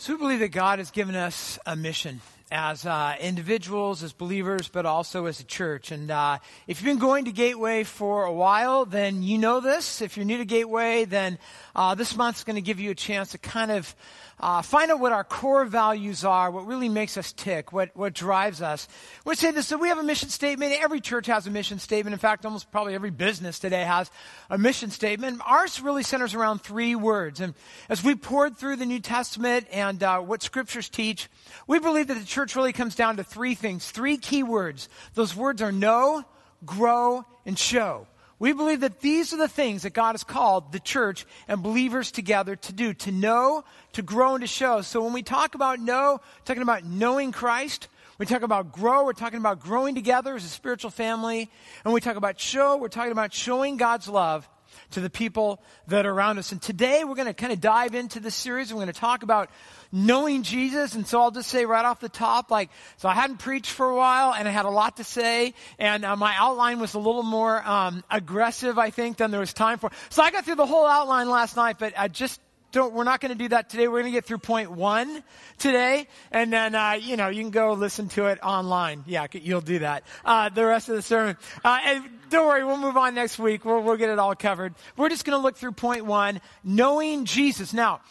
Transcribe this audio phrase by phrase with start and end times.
[0.00, 4.68] So we believe that God has given us a mission as uh, individuals, as believers,
[4.68, 5.92] but also as a church.
[5.92, 10.02] And uh, if you've been going to Gateway for a while, then you know this.
[10.02, 11.38] If you're new to Gateway, then
[11.76, 13.94] uh, this month's going to give you a chance to kind of
[14.40, 18.14] uh, find out what our core values are, what really makes us tick, what, what
[18.14, 18.88] drives us.
[19.26, 20.72] We say this, so we have a mission statement.
[20.80, 22.14] Every church has a mission statement.
[22.14, 24.10] In fact, almost probably every business today has
[24.48, 25.42] a mission statement.
[25.46, 27.40] Ours really centers around three words.
[27.40, 27.52] And
[27.90, 31.28] as we poured through the New Testament and uh, what scriptures teach,
[31.66, 34.88] we believe that the church really comes down to three things, three key words.
[35.14, 36.24] Those words are know,
[36.64, 38.06] grow, and show.
[38.38, 42.10] We believe that these are the things that God has called the church and believers
[42.10, 44.80] together to do, to know, to grow, and to show.
[44.80, 49.12] So when we talk about know, talking about knowing Christ, we talk about grow, we're
[49.12, 51.50] talking about growing together as a spiritual family.
[51.84, 54.48] And we talk about show, we're talking about showing God's love
[54.92, 56.52] to the people that are around us.
[56.52, 58.72] And today we're going to kind of dive into this series.
[58.72, 59.50] We're going to talk about
[59.92, 60.94] knowing Jesus.
[60.94, 63.88] And so I'll just say right off the top, like, so I hadn't preached for
[63.88, 66.98] a while and I had a lot to say and uh, my outline was a
[66.98, 69.90] little more um, aggressive, I think, than there was time for.
[70.08, 72.40] So I got through the whole outline last night, but I just
[72.72, 73.88] don't, we're not going to do that today.
[73.88, 75.24] We're going to get through point one
[75.58, 79.04] today, and then uh, you know you can go listen to it online.
[79.06, 80.04] Yeah, you'll do that.
[80.24, 81.36] Uh, the rest of the sermon.
[81.64, 83.64] Uh, and don't worry, we'll move on next week.
[83.64, 84.74] We'll, we'll get it all covered.
[84.96, 87.72] We're just going to look through point one, knowing Jesus.
[87.72, 88.02] Now,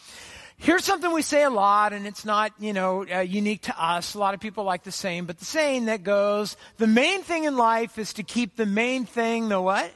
[0.62, 4.14] Here's something we say a lot, and it's not, you know, uh, unique to us.
[4.14, 7.46] A lot of people like the same, but the saying that goes, the main thing
[7.46, 9.90] in life is to keep the main thing the what?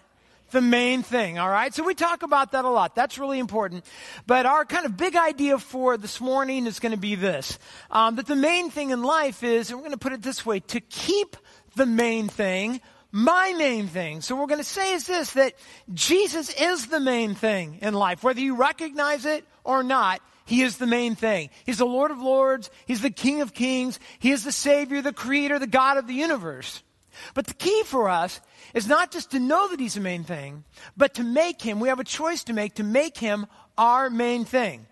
[0.52, 1.74] The main thing, all right?
[1.74, 2.96] So we talk about that a lot.
[2.96, 3.84] That's really important.
[4.26, 7.60] But our kind of big idea for this morning is going to be this.
[7.92, 10.46] Um, that the main thing in life is, and we're going to put it this
[10.46, 11.36] way, to keep
[11.76, 12.80] the main thing
[13.16, 14.22] my main thing.
[14.22, 15.54] So we're going to say is this, that
[15.94, 18.24] Jesus is the main thing in life.
[18.24, 21.50] Whether you recognize it or not, he is the main thing.
[21.66, 22.70] He's the Lord of Lords.
[22.86, 24.00] He's the King of Kings.
[24.20, 26.84] He is the Savior, the Creator, the God of the universe.
[27.34, 28.42] But the key for us
[28.74, 30.64] is not just to know that He's the main thing,
[30.98, 33.46] but to make Him, we have a choice to make, to make Him
[33.78, 34.88] our main thing.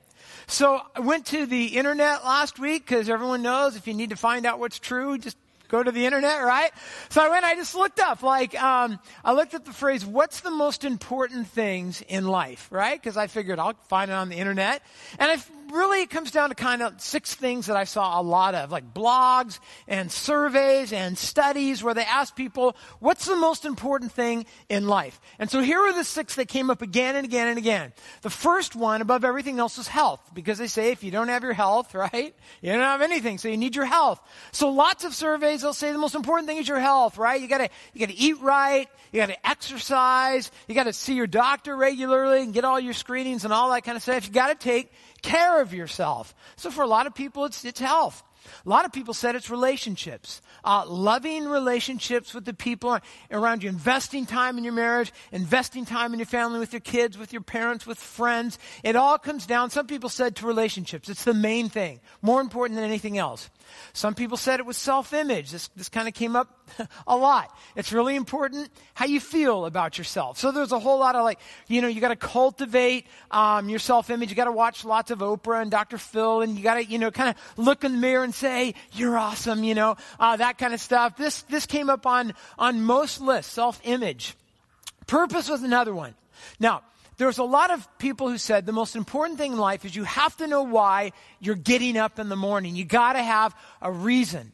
[0.48, 4.16] So I went to the internet last week because everyone knows if you need to
[4.16, 5.38] find out what's true, just
[5.72, 6.72] go to the internet, right?
[7.10, 10.42] So I went, I just looked up, like, um, I looked at the phrase, what's
[10.42, 13.02] the most important things in life, right?
[13.02, 14.84] Because I figured I'll find it on the internet.
[15.18, 15.38] And I
[15.72, 18.72] really it comes down to kind of six things that I saw a lot of,
[18.72, 24.46] like blogs and surveys and studies where they ask people, what's the most important thing
[24.70, 25.20] in life?
[25.40, 27.94] And so here are the six that came up again and again and again.
[28.22, 31.44] The first one above everything else is health, because they say if you don't have
[31.44, 34.20] your health, right, you don't have anything, so you need your health.
[34.52, 37.40] So lots of surveys, they'll say the most important thing is your health, right?
[37.40, 42.44] You gotta, you gotta eat right, you gotta exercise, you gotta see your doctor regularly
[42.44, 44.28] and get all your screenings and all that kind of stuff.
[44.28, 46.34] You gotta take care of yourself.
[46.56, 48.24] So for a lot of people, it's, it's health.
[48.66, 50.42] A lot of people said it's relationships.
[50.64, 52.98] Uh, loving relationships with the people
[53.30, 57.18] around you, investing time in your marriage, investing time in your family, with your kids,
[57.18, 58.58] with your parents, with friends.
[58.84, 61.10] It all comes down, some people said, to relationships.
[61.10, 63.50] It's the main thing, more important than anything else.
[63.94, 65.52] Some people said it was self image.
[65.52, 66.70] This, this kind of came up
[67.08, 67.56] a lot.
[67.76, 70.38] It's really important how you feel about yourself.
[70.38, 73.80] So there's a whole lot of like, you know, you got to cultivate um, your
[73.80, 74.30] self image.
[74.30, 75.98] You got to watch lots of Oprah and Dr.
[75.98, 78.76] Phil, and you got to, you know, kind of look in the mirror and say,
[78.94, 81.18] you're awesome, you know, uh, that kind of stuff.
[81.18, 84.36] This, this came up on, on most lists, self image.
[85.08, 86.16] Purpose was another one.
[86.60, 86.84] Now,
[87.22, 90.06] there's a lot of people who said the most important thing in life is you
[90.06, 92.76] have to know why you're getting up in the morning.
[92.76, 94.52] You got to have a reason.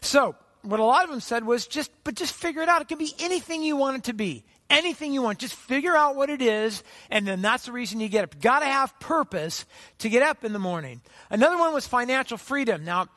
[0.00, 2.80] So, what a lot of them said was just, but just figure it out.
[2.82, 4.44] It can be anything you want it to be.
[4.70, 5.40] Anything you want.
[5.40, 8.40] Just figure out what it is, and then that's the reason you get up.
[8.40, 9.66] Got to have purpose
[9.98, 11.00] to get up in the morning.
[11.30, 12.84] Another one was financial freedom.
[12.84, 13.08] Now,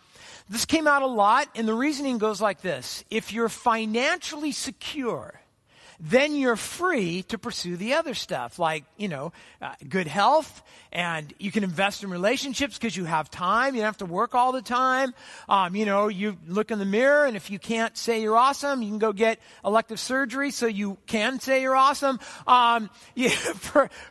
[0.49, 3.03] this came out a lot, and the reasoning goes like this.
[3.11, 5.39] If you're financially secure,
[5.99, 10.61] then you're free to pursue the other stuff, like, you know, uh, good health,
[10.91, 13.73] and you can invest in relationships because you have time.
[13.73, 15.15] You don't have to work all the time.
[15.49, 18.83] Um, you know, you look in the mirror, and if you can't say you're awesome,
[18.83, 22.19] you can go get elective surgery so you can say you're awesome.
[22.45, 23.35] Um, yeah,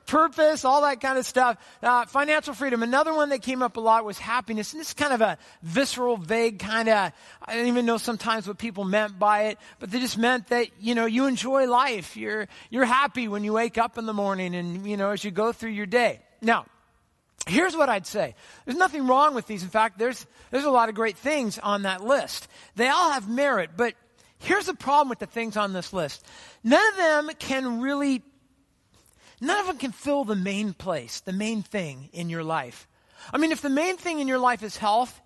[0.06, 1.56] purpose, all that kind of stuff.
[1.82, 2.82] Uh, financial freedom.
[2.82, 5.38] Another one that came up a lot was happiness, and this is kind of a
[5.62, 7.12] visceral, vague kind of,
[7.42, 10.66] I don't even know sometimes what people meant by it, but they just meant that,
[10.80, 12.16] you know, you enjoy life life.
[12.16, 15.30] You're, you're happy when you wake up in the morning and, you know, as you
[15.30, 16.20] go through your day.
[16.40, 16.64] Now,
[17.46, 18.34] here's what I'd say.
[18.64, 19.62] There's nothing wrong with these.
[19.62, 22.48] In fact, there's, there's a lot of great things on that list.
[22.76, 23.94] They all have merit, but
[24.38, 26.24] here's the problem with the things on this list.
[26.64, 28.22] None of them can really,
[29.40, 32.88] none of them can fill the main place, the main thing in your life.
[33.32, 35.20] I mean, if the main thing in your life is health,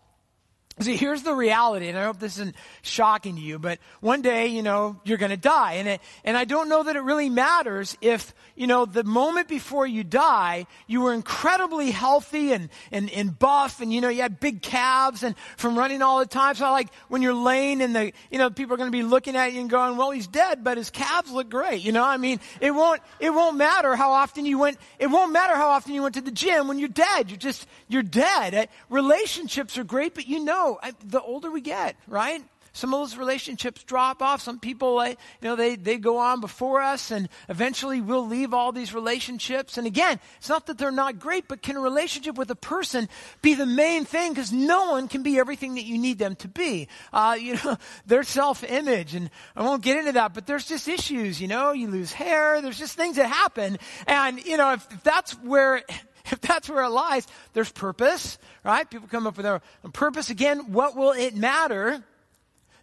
[0.78, 4.46] See, here's the reality, and I hope this isn't shocking to you, but one day,
[4.46, 5.74] you know, you're going to die.
[5.74, 9.46] And, it, and I don't know that it really matters if, you know, the moment
[9.46, 14.22] before you die, you were incredibly healthy and, and, and buff, and, you know, you
[14.22, 16.54] had big calves and from running all the time.
[16.54, 19.36] So, like, when you're laying in the, you know, people are going to be looking
[19.36, 21.82] at you and going, well, he's dead, but his calves look great.
[21.82, 25.32] You know, I mean, it won't, it won't matter how often you went, it won't
[25.32, 27.28] matter how often you went to the gym when you're dead.
[27.28, 28.70] You're just, you're dead.
[28.88, 32.42] Relationships are great, but you know, I, the older we get, right?
[32.72, 34.40] Some of those relationships drop off.
[34.40, 38.70] Some people, you know, they, they go on before us and eventually we'll leave all
[38.70, 39.76] these relationships.
[39.76, 43.08] And again, it's not that they're not great, but can a relationship with a person
[43.42, 44.32] be the main thing?
[44.32, 46.86] Because no one can be everything that you need them to be.
[47.12, 47.76] Uh, you know,
[48.06, 51.88] their self-image and I won't get into that, but there's just issues, you know, you
[51.88, 52.62] lose hair.
[52.62, 53.78] There's just things that happen.
[54.06, 55.82] And, you know, if, if that's where,
[56.26, 58.88] if that's where it lies, there's purpose, right?
[58.88, 59.60] People come up with their
[59.92, 60.30] purpose.
[60.30, 62.02] Again, what will it matter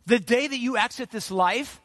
[0.06, 1.82] the day that you exit this life?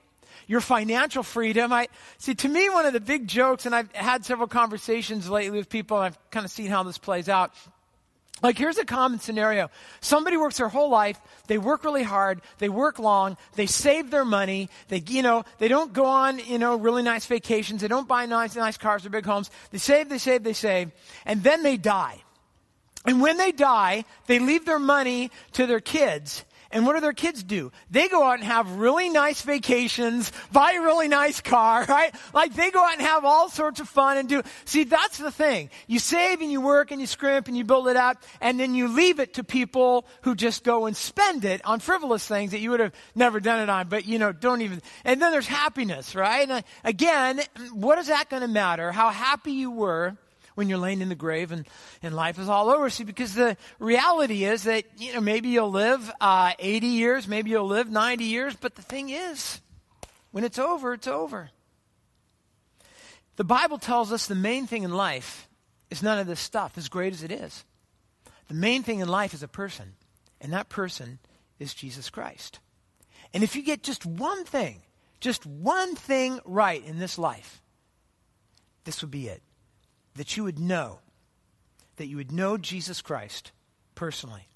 [0.48, 1.72] Your financial freedom.
[1.72, 1.88] I
[2.18, 2.34] see.
[2.34, 5.96] To me, one of the big jokes, and I've had several conversations lately with people,
[5.98, 7.52] and I've kind of seen how this plays out.
[8.42, 9.70] Like, here's a common scenario.
[10.00, 11.20] Somebody works their whole life.
[11.46, 12.40] They work really hard.
[12.58, 13.36] They work long.
[13.54, 14.68] They save their money.
[14.88, 17.82] They, you know, they don't go on, you know, really nice vacations.
[17.82, 19.50] They don't buy nice, nice cars or big homes.
[19.70, 20.90] They save, they save, they save.
[21.24, 22.22] And then they die.
[23.04, 26.44] And when they die, they leave their money to their kids.
[26.72, 27.70] And what do their kids do?
[27.90, 32.14] They go out and have really nice vacations, buy a really nice car, right?
[32.32, 34.42] Like they go out and have all sorts of fun and do.
[34.64, 35.70] See, that's the thing.
[35.86, 38.74] You save and you work and you scrimp and you build it up and then
[38.74, 42.60] you leave it to people who just go and spend it on frivolous things that
[42.60, 44.80] you would have never done it on, but you know, don't even.
[45.04, 46.42] And then there's happiness, right?
[46.42, 47.40] And uh, again,
[47.72, 48.92] what is that going to matter?
[48.92, 50.16] How happy you were
[50.54, 51.66] when you're laying in the grave and,
[52.02, 52.90] and life is all over.
[52.90, 57.50] See, because the reality is that, you know, maybe you'll live uh, 80 years, maybe
[57.50, 59.60] you'll live 90 years, but the thing is,
[60.30, 61.50] when it's over, it's over.
[63.36, 65.48] The Bible tells us the main thing in life
[65.90, 67.64] is none of this stuff, as great as it is.
[68.48, 69.94] The main thing in life is a person,
[70.40, 71.18] and that person
[71.58, 72.60] is Jesus Christ.
[73.32, 74.82] And if you get just one thing,
[75.20, 77.62] just one thing right in this life,
[78.84, 79.42] this would be it
[80.16, 80.98] that you would know,
[81.96, 83.52] that you would know Jesus Christ
[83.94, 84.48] personally.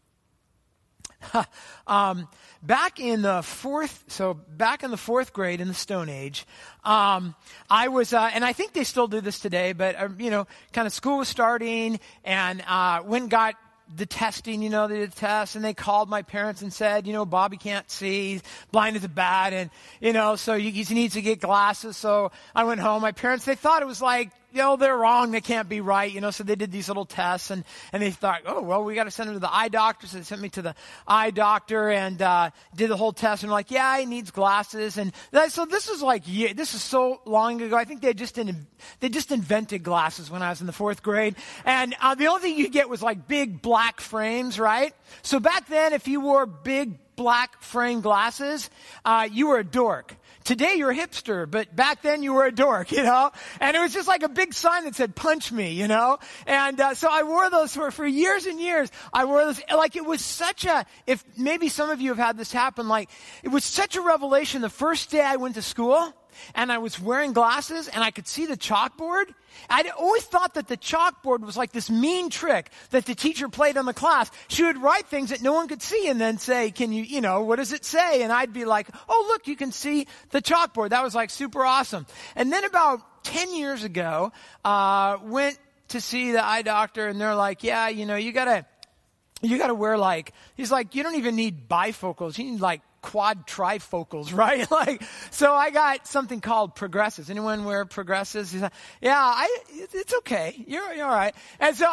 [1.87, 2.29] um,
[2.63, 6.47] back in the fourth, so back in the fourth grade in the Stone Age,
[6.85, 7.35] um,
[7.71, 10.47] I was, uh, and I think they still do this today, but uh, you know,
[10.73, 13.55] kind of school was starting, and uh, when got
[13.95, 17.07] the testing, you know, they did the test, and they called my parents and said,
[17.07, 18.43] you know, Bobby can't see, he's
[18.73, 19.71] blind as a bat, and,
[20.01, 21.97] you know, so he needs to get glasses.
[21.97, 23.03] So I went home.
[23.03, 26.11] My parents, they thought it was like, you know, they're wrong, they can't be right,
[26.11, 27.63] you know, so they did these little tests, and,
[27.93, 30.17] and they thought, oh, well, we got to send him to the eye doctor, so
[30.17, 30.75] they sent me to the
[31.07, 35.13] eye doctor and uh, did the whole test, and like, yeah, he needs glasses, and
[35.31, 37.77] that, so this is like, yeah, this is so long ago.
[37.77, 38.67] I think they just in,
[39.01, 41.37] they just invented glasses when I was in the fourth grade,
[41.67, 44.95] and uh, the only thing you get was like big black frames, right?
[45.21, 48.71] So back then, if you wore big black frame glasses,
[49.05, 50.17] uh, you were a dork.
[50.47, 53.33] Today you're a hipster, but back then you were a dork, you know?
[53.59, 56.19] And it was just like a big sign that said, punch me, you know?
[56.47, 58.93] And uh, so I wore those for, for years and years.
[59.13, 62.39] I wore those, like it was such a, if maybe some of you have had
[62.39, 63.11] this happen, like
[63.43, 66.13] it was such a revelation the first day I went to school
[66.55, 69.27] and I was wearing glasses and I could see the chalkboard.
[69.71, 73.77] I'd always thought that the chalkboard was like this mean trick that the teacher played
[73.77, 74.31] on the class.
[74.49, 77.21] She would write things that no one could see and then say, can you, you
[77.21, 78.23] know, what does it say?
[78.23, 80.91] And I'd be like, oh, look, you can see the chalkboard.
[80.91, 82.07] That was like super awesome.
[82.35, 84.33] And then about 10 years ago,
[84.65, 88.67] uh, went to see the eye doctor and they're like, yeah, you know, you gotta,
[89.43, 92.39] you gotta wear like, he's like, you don't even need bifocals.
[92.39, 94.71] You need like quad trifocals, right?
[94.71, 97.31] like, so I got something called progressives.
[97.31, 98.55] Anyone wear progressives?
[98.55, 100.65] Like, yeah, I, it's okay.
[100.67, 101.35] You're, you're all right.
[101.61, 101.93] And so,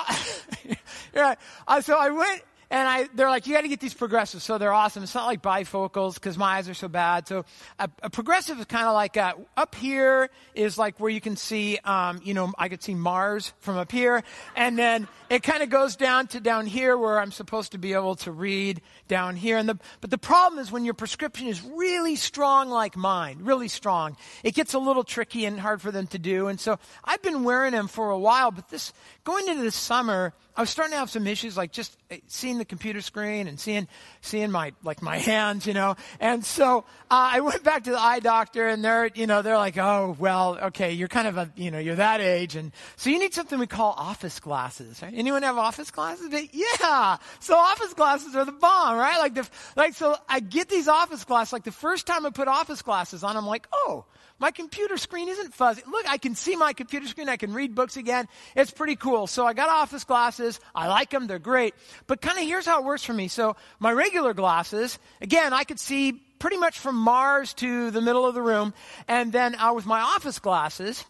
[1.15, 1.35] yeah,
[1.67, 4.43] uh, so I went and I, they're like, you got to get these progressives.
[4.43, 5.03] So they're awesome.
[5.03, 7.27] It's not like bifocals because my eyes are so bad.
[7.27, 7.45] So
[7.77, 11.35] a, a progressive is kind of like a, up here is like where you can
[11.35, 14.23] see, um, you know, I could see Mars from up here,
[14.55, 17.93] and then it kind of goes down to down here where I'm supposed to be
[17.93, 19.57] able to read down here.
[19.57, 23.67] And the, but the problem is when your prescription is really strong like mine, really
[23.67, 26.47] strong, it gets a little tricky and hard for them to do.
[26.47, 30.33] And so I've been wearing them for a while, but this going into the summer,
[30.55, 33.47] I was starting to have some issues like just eh, seeing the the computer screen
[33.47, 33.87] and seeing,
[34.21, 35.95] seeing my, like my hands, you know.
[36.19, 36.79] And so
[37.11, 40.15] uh, I went back to the eye doctor and they're, you know, they're like, oh,
[40.17, 42.55] well, okay, you're kind of a, you know, you're that age.
[42.55, 45.01] And so you need something we call office glasses.
[45.01, 45.13] Right?
[45.15, 46.33] Anyone have office glasses?
[46.51, 47.17] Yeah.
[47.39, 49.17] So office glasses are the bomb, right?
[49.19, 51.53] Like the, like, so I get these office glasses.
[51.53, 54.05] Like the first time I put office glasses on, I'm like, oh,
[54.39, 55.83] my computer screen isn't fuzzy.
[55.89, 57.29] Look, I can see my computer screen.
[57.29, 58.27] I can read books again.
[58.55, 59.27] It's pretty cool.
[59.27, 60.59] So I got office glasses.
[60.75, 61.27] I like them.
[61.27, 61.75] They're great.
[62.07, 63.27] But kind of here's how it works for me.
[63.27, 68.25] So my regular glasses, again, I could see pretty much from Mars to the middle
[68.25, 68.73] of the room.
[69.07, 71.05] And then uh, with my office glasses,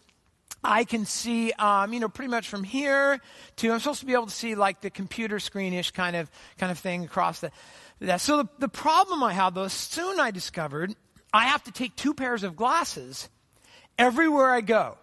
[0.62, 3.20] I can see, um, you know, pretty much from here
[3.56, 6.72] to, I'm supposed to be able to see like the computer screenish kind of, kind
[6.72, 7.50] of thing across the,
[8.00, 8.20] that.
[8.20, 10.94] So the, the problem I had though, soon I discovered
[11.34, 13.28] I have to take two pairs of glasses
[13.98, 14.96] everywhere I go.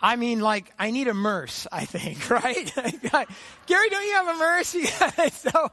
[0.00, 2.72] I mean, like, I need a murse, I think, right?
[3.66, 4.68] Gary, don't you have a murse?
[5.32, 5.70] so,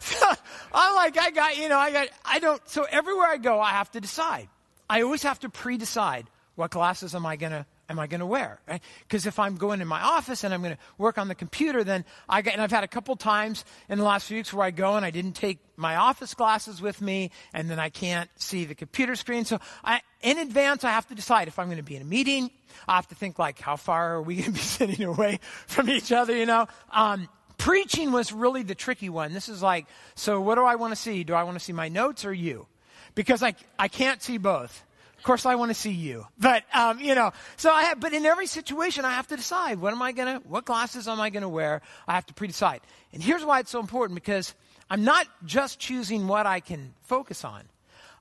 [0.00, 0.32] so,
[0.74, 3.70] I'm like, I got, you know, I got, I don't, so everywhere I go, I
[3.70, 4.48] have to decide.
[4.90, 8.20] I always have to pre decide what glasses am I going to am I going
[8.20, 8.60] to wear?
[8.66, 9.26] Because right?
[9.26, 12.04] if I'm going in my office and I'm going to work on the computer, then
[12.28, 14.70] I get, and I've had a couple times in the last few weeks where I
[14.70, 18.64] go and I didn't take my office glasses with me, and then I can't see
[18.64, 19.44] the computer screen.
[19.44, 22.06] So I, in advance, I have to decide if I'm going to be in a
[22.06, 22.50] meeting.
[22.88, 25.88] I have to think like, how far are we going to be sitting away from
[25.88, 26.34] each other?
[26.36, 26.66] You know.
[26.90, 29.32] Um, preaching was really the tricky one.
[29.32, 31.22] This is like, so what do I want to see?
[31.22, 32.66] Do I want to see my notes or you?
[33.14, 34.84] Because I, I can't see both.
[35.22, 36.26] Of course, I want to see you.
[36.36, 39.80] But, um, you know, so I have, but in every situation, I have to decide
[39.80, 41.80] what am I going to, what glasses am I going to wear?
[42.08, 42.80] I have to pre decide.
[43.12, 44.52] And here's why it's so important because
[44.90, 47.62] I'm not just choosing what I can focus on,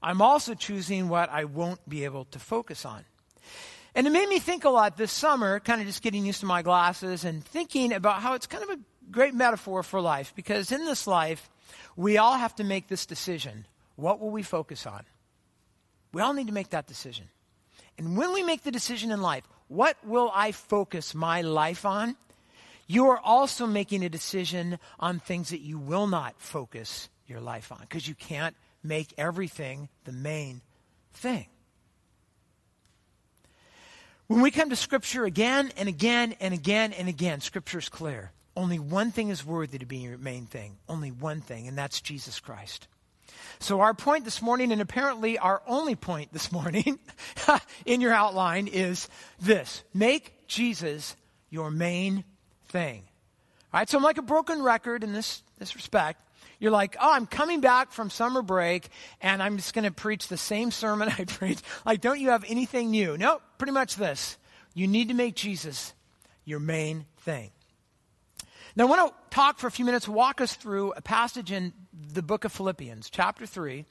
[0.03, 3.03] I'm also choosing what I won't be able to focus on.
[3.95, 6.45] And it made me think a lot this summer, kind of just getting used to
[6.45, 8.79] my glasses and thinking about how it's kind of a
[9.09, 11.49] great metaphor for life because in this life,
[11.95, 13.65] we all have to make this decision.
[13.95, 15.03] What will we focus on?
[16.13, 17.25] We all need to make that decision.
[17.97, 22.15] And when we make the decision in life, what will I focus my life on?
[22.87, 27.71] You are also making a decision on things that you will not focus your life
[27.71, 30.61] on because you can't make everything the main
[31.13, 31.47] thing.
[34.27, 38.31] When we come to Scripture again and again and again and again, Scripture is clear.
[38.55, 40.77] Only one thing is worthy to be your main thing.
[40.89, 42.87] Only one thing, and that's Jesus Christ.
[43.61, 46.97] So, our point this morning, and apparently our only point this morning
[47.85, 49.07] in your outline, is
[49.39, 51.15] this make Jesus
[51.51, 52.23] your main
[52.69, 53.03] thing.
[53.71, 56.19] All right, so I'm like a broken record in this, this respect.
[56.57, 58.89] You're like, oh, I'm coming back from summer break
[59.21, 61.61] and I'm just going to preach the same sermon I preached.
[61.85, 63.15] Like, don't you have anything new?
[63.15, 64.37] No, pretty much this.
[64.73, 65.93] You need to make Jesus
[66.45, 67.51] your main thing.
[68.75, 71.73] Now, I want to talk for a few minutes, walk us through a passage in
[72.13, 73.85] the book of Philippians, chapter 3.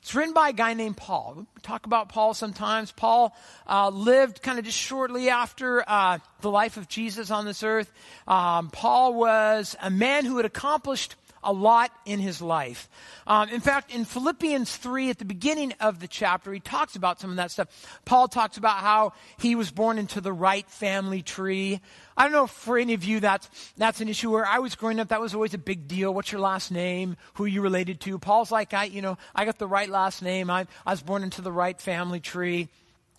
[0.00, 1.46] It's written by a guy named Paul.
[1.54, 2.92] We talk about Paul sometimes.
[2.92, 3.36] Paul
[3.68, 7.92] uh, lived kind of just shortly after uh, the life of Jesus on this earth.
[8.26, 11.16] Um, Paul was a man who had accomplished
[11.46, 12.90] a lot in his life.
[13.26, 17.20] Um, in fact, in Philippians 3, at the beginning of the chapter, he talks about
[17.20, 17.68] some of that stuff.
[18.04, 21.80] Paul talks about how he was born into the right family tree.
[22.16, 25.00] I don't know for any of you that's, that's an issue where I was growing
[25.00, 26.12] up, that was always a big deal.
[26.12, 27.16] What's your last name?
[27.34, 28.18] Who are you related to?
[28.18, 30.50] Paul's like, I, you know, I got the right last name.
[30.50, 32.68] I, I was born into the right family tree.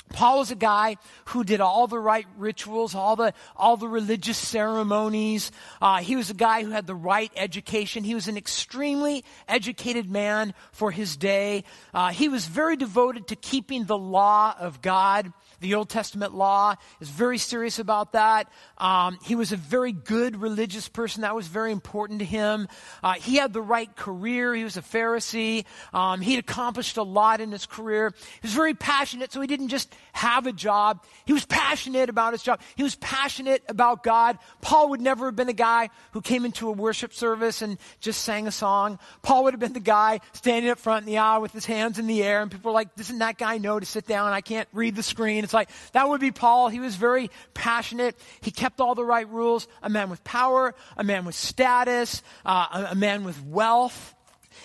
[0.10, 4.38] Paul was a guy who did all the right rituals, all the, all the religious
[4.38, 5.52] ceremonies.
[5.82, 8.04] Uh, he was a guy who had the right education.
[8.04, 11.64] He was an extremely educated man for his day.
[11.94, 16.76] Uh, he was very devoted to keeping the law of God the Old Testament law,
[17.00, 18.52] is very serious about that.
[18.78, 21.22] Um, he was a very good religious person.
[21.22, 22.68] That was very important to him.
[23.04, 24.54] Uh, he had the right career.
[24.54, 25.66] He was a Pharisee.
[25.94, 28.14] Um, he'd accomplished a lot in his career.
[28.42, 31.04] He was very passionate, so he didn't just have a job.
[31.26, 32.62] He was passionate about his job.
[32.76, 34.38] He was passionate about God.
[34.62, 38.22] Paul would never have been a guy who came into a worship service and just
[38.22, 39.00] sang a song.
[39.22, 42.00] Paul would have been the guy standing up front in the aisle with his hands
[42.00, 44.34] in the air, and people were like, doesn't that guy know to sit down?
[44.34, 45.47] I can't read the screen.
[45.48, 46.68] It's like, that would be Paul.
[46.68, 48.18] He was very passionate.
[48.42, 49.66] He kept all the right rules.
[49.82, 54.14] A man with power, a man with status, uh, a, a man with wealth.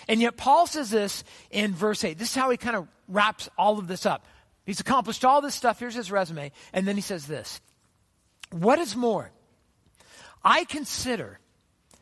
[0.09, 2.17] And yet, Paul says this in verse 8.
[2.19, 4.25] This is how he kind of wraps all of this up.
[4.65, 5.79] He's accomplished all this stuff.
[5.79, 6.51] Here's his resume.
[6.73, 7.61] And then he says this
[8.51, 9.31] What is more?
[10.43, 11.39] I consider,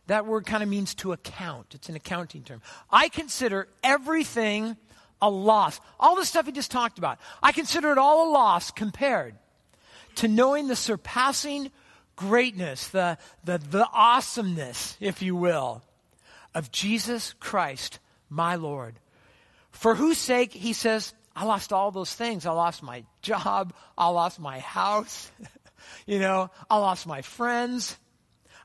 [0.07, 2.63] that word kind of means to account, it's an accounting term.
[2.89, 4.77] I consider everything
[5.21, 5.79] a loss.
[5.99, 9.35] All the stuff he just talked about, I consider it all a loss compared
[10.15, 11.71] to knowing the surpassing
[12.15, 15.81] greatness, the, the, the awesomeness, if you will,
[16.53, 17.99] of Jesus Christ,
[18.29, 18.95] my Lord.
[19.71, 22.45] For whose sake, he says, I lost all those things.
[22.45, 23.73] I lost my job.
[23.97, 25.31] I lost my house.
[26.05, 27.97] you know, I lost my friends.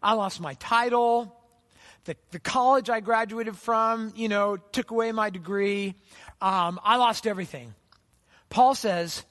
[0.02, 1.34] I lost my title.
[2.04, 5.94] The, the college I graduated from, you know, took away my degree.
[6.40, 7.74] Um, I lost everything.
[8.48, 9.24] Paul says,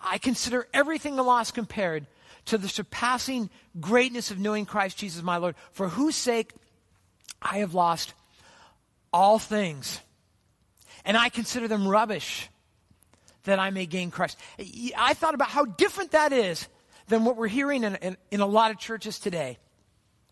[0.00, 2.06] I consider everything a loss compared
[2.46, 3.50] to the surpassing
[3.80, 6.52] greatness of knowing Christ Jesus my Lord, for whose sake
[7.40, 8.14] I have lost
[9.12, 10.00] all things.
[11.04, 12.48] And I consider them rubbish
[13.44, 14.38] that I may gain Christ.
[14.96, 16.68] I thought about how different that is
[17.06, 19.58] than what we're hearing in, in, in a lot of churches today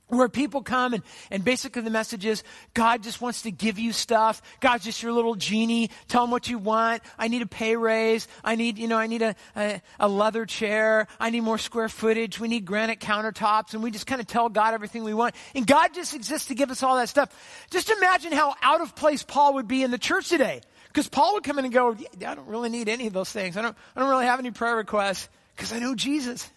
[0.08, 2.44] where people come and, and basically the message is
[2.74, 4.40] God just wants to give you stuff.
[4.60, 5.90] God's just your little genie.
[6.06, 7.02] Tell him what you want.
[7.18, 8.28] I need a pay raise.
[8.44, 11.08] I need, you know, I need a, a, a leather chair.
[11.18, 12.38] I need more square footage.
[12.38, 13.74] We need granite countertops.
[13.74, 15.34] And we just kind of tell God everything we want.
[15.54, 17.30] And God just exists to give us all that stuff.
[17.70, 20.60] Just imagine how out of place Paul would be in the church today.
[20.88, 23.30] Because Paul would come in and go, yeah, I don't really need any of those
[23.30, 23.56] things.
[23.56, 26.48] I don't, I don't really have any prayer requests because I know Jesus.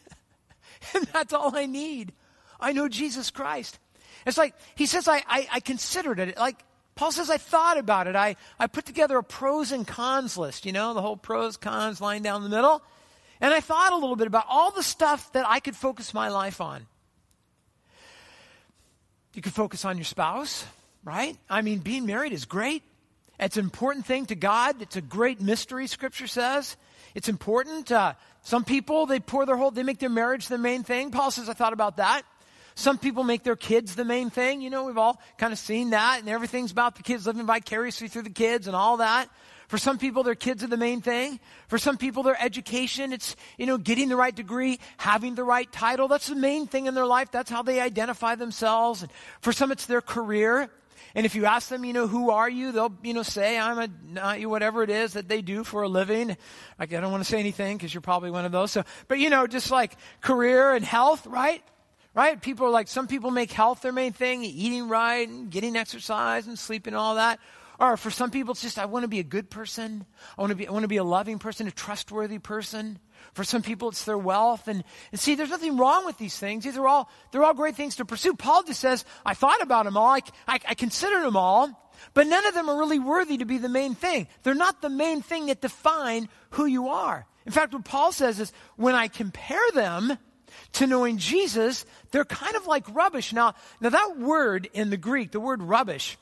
[0.94, 2.14] and that's all I need.
[2.60, 3.80] I know Jesus Christ.
[4.26, 6.38] It's like, he says, I, I, I considered it.
[6.38, 6.58] Like,
[6.96, 8.16] Paul says, I thought about it.
[8.16, 12.02] I, I put together a pros and cons list, you know, the whole pros, cons
[12.02, 12.82] line down the middle.
[13.40, 16.28] And I thought a little bit about all the stuff that I could focus my
[16.28, 16.86] life on.
[19.34, 20.66] You could focus on your spouse,
[21.06, 21.38] right?
[21.50, 22.84] I mean, being married is great.
[23.40, 24.82] It's an important thing to God.
[24.82, 26.76] It's a great mystery, Scripture says.
[27.16, 27.90] It's important.
[27.90, 31.12] Uh, some people, they pour their whole, they make their marriage the main thing.
[31.12, 32.24] Paul says, I thought about that.
[32.80, 34.62] Some people make their kids the main thing.
[34.62, 38.08] You know, we've all kind of seen that, and everything's about the kids living vicariously
[38.08, 39.28] through the kids and all that.
[39.68, 41.42] For some people, their kids are the main thing.
[41.68, 45.70] For some people, their education, it's, you know, getting the right degree, having the right
[45.70, 46.08] title.
[46.08, 47.32] That's the main thing in their life.
[47.32, 49.02] That's how they identify themselves.
[49.04, 50.70] And for some, it's their career.
[51.16, 52.72] And if you ask them, you know, who are you?
[52.72, 55.90] They'll, you know, say, I'm a, you whatever it is that they do for a
[55.90, 56.38] living.
[56.80, 58.72] I don't want to say anything because you're probably one of those.
[58.72, 61.62] So, but you know, just like career and health, right?
[62.16, 62.42] Right?
[62.42, 66.48] People are like, some people make health their main thing, eating right and getting exercise
[66.48, 67.40] and sleeping and all that.
[67.80, 70.06] Or for some people, it's just, I want to be a good person.
[70.38, 73.00] I want to be, I want to be a loving person, a trustworthy person.
[73.34, 74.68] For some people, it's their wealth.
[74.68, 76.66] And, and see, there's nothing wrong with these things.
[76.66, 78.34] These are all, they're all great things to pursue.
[78.34, 80.10] Paul just says, I thought about them all.
[80.10, 81.70] I, I, I considered them all.
[82.14, 84.28] But none of them are really worthy to be the main thing.
[84.44, 87.26] They're not the main thing that define who you are.
[87.46, 90.18] In fact, what Paul says is, when I compare them,
[90.74, 93.34] to knowing Jesus, they're kind of like rubbish.
[93.34, 96.18] Now, now that word in the Greek, the word rubbish,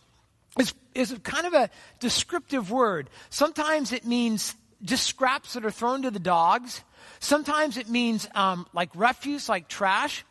[0.59, 1.69] is, is kind of a
[1.99, 3.09] descriptive word.
[3.29, 6.81] Sometimes it means just scraps that are thrown to the dogs.
[7.19, 10.23] Sometimes it means um, like refuse, like trash.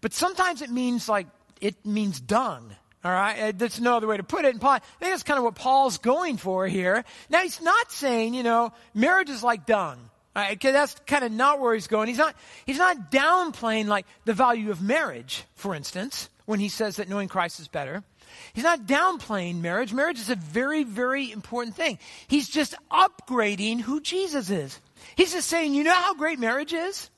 [0.00, 1.26] But sometimes it means like,
[1.60, 2.74] it means dung.
[3.04, 4.50] All right, uh, that's no other way to put it.
[4.50, 7.04] And Paul, I think that's kind of what Paul's going for here.
[7.30, 10.10] Now, he's not saying, you know, marriage is like dung.
[10.38, 10.60] Right?
[10.60, 12.06] That's kind of not where he's going.
[12.06, 16.96] He's not, he's not downplaying like the value of marriage, for instance, when he says
[16.96, 18.04] that knowing Christ is better.
[18.52, 19.92] He's not downplaying marriage.
[19.92, 21.98] Marriage is a very, very important thing.
[22.28, 24.78] He's just upgrading who Jesus is.
[25.16, 27.10] He's just saying, you know how great marriage is?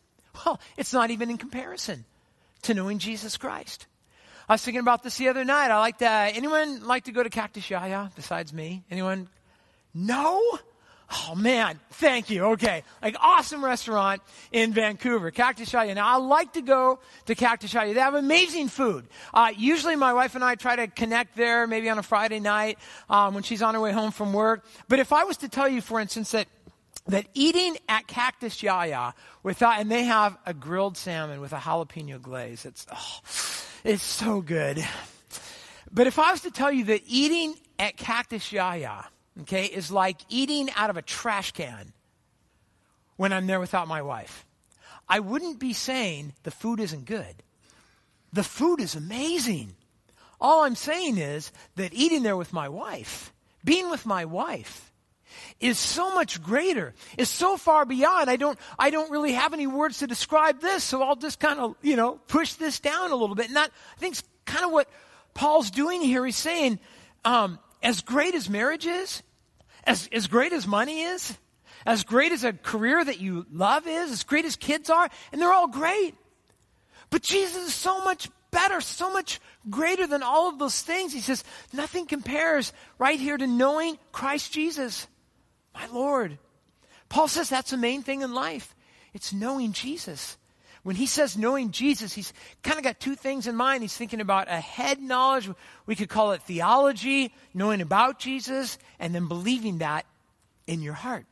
[0.47, 2.07] Well, it's not even in comparison
[2.63, 3.87] to knowing Jesus Christ.
[4.49, 5.71] I was thinking about this the other night.
[5.71, 8.83] I like to, anyone like to go to Cactus Yaya besides me?
[8.91, 9.29] Anyone?
[9.93, 10.59] No?
[11.13, 12.45] Oh man, thank you.
[12.53, 12.85] Okay.
[13.03, 15.95] Like awesome restaurant in Vancouver, Cactus Yaya.
[15.95, 17.95] Now I like to go to Cactus Yaya.
[17.95, 19.09] They have amazing food.
[19.35, 22.79] Uh, usually my wife and I try to connect there maybe on a Friday night
[23.09, 24.65] um, when she's on her way home from work.
[24.89, 26.47] But if I was to tell you, for instance, that
[27.07, 32.21] that eating at Cactus Yaya without, and they have a grilled salmon with a jalapeno
[32.21, 32.65] glaze.
[32.65, 33.21] It's, oh,
[33.85, 34.85] it's so good.
[35.91, 39.05] But if I was to tell you that eating at Cactus Yaya
[39.43, 41.93] okay, is like eating out of a trash can
[43.17, 44.47] when I'm there without my wife.
[45.09, 47.43] I wouldn't be saying the food isn't good.
[48.33, 49.75] The food is amazing.
[50.41, 53.33] All I'm saying is that eating there with my wife,
[53.65, 54.93] being with my wife,
[55.59, 58.31] is so much greater, is so far beyond.
[58.31, 61.61] I don't, I don't really have any words to describe this, so I'll just kind
[61.61, 63.49] of, you know, push this down a little bit.
[63.49, 64.89] And that, I think, is kind of what
[65.35, 66.25] Paul's doing here.
[66.25, 66.79] He's saying,
[67.25, 69.23] um, as great as marriage is,
[69.91, 71.37] as, as great as money is,
[71.85, 75.41] as great as a career that you love is, as great as kids are, and
[75.41, 76.15] they're all great.
[77.11, 81.13] But Jesus is so much better, so much greater than all of those things.
[81.13, 85.09] He says, nothing compares right here to knowing Christ Jesus,
[85.75, 86.39] my Lord.
[87.09, 88.77] Paul says that's the main thing in life.
[89.13, 90.37] It's knowing Jesus.
[90.83, 93.83] When he says knowing Jesus, he's kind of got two things in mind.
[93.83, 95.51] He's thinking about a head knowledge.
[95.87, 100.07] We could call it theology, knowing about Jesus, and then believing that
[100.67, 101.27] in your heart.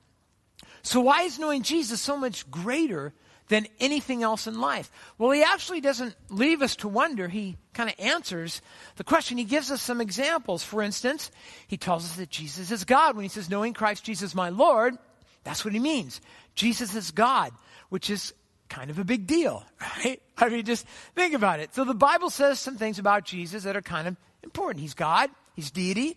[0.83, 3.13] So, why is knowing Jesus so much greater
[3.49, 4.91] than anything else in life?
[5.17, 7.29] Well, he actually doesn't leave us to wonder.
[7.29, 8.61] He kind of answers
[8.97, 9.39] the question.
[9.39, 10.63] He gives us some examples.
[10.63, 11.31] For instance,
[11.67, 13.17] he tells us that Jesus is God.
[13.17, 14.99] When he says, knowing Christ Jesus my Lord,
[15.45, 16.21] that's what he means.
[16.55, 17.53] Jesus is God,
[17.89, 18.35] which is
[18.68, 20.20] kind of a big deal, right?
[20.37, 21.74] I mean, just think about it.
[21.74, 24.81] So the Bible says some things about Jesus that are kind of important.
[24.81, 26.16] He's God, he's deity.